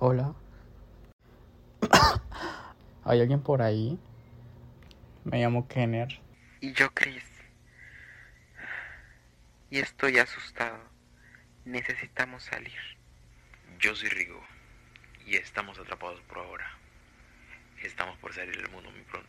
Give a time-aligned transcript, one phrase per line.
[0.00, 0.32] Hola.
[3.04, 3.98] ¿Hay alguien por ahí?
[5.24, 6.20] Me llamo Kenner.
[6.60, 7.24] Y yo, Chris.
[9.70, 10.78] Y estoy asustado.
[11.64, 12.78] Necesitamos salir.
[13.80, 14.40] Yo soy Rigo.
[15.26, 16.70] Y estamos atrapados por ahora.
[17.82, 19.27] Estamos por salir del mundo muy pronto.